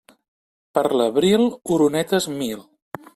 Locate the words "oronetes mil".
1.77-2.65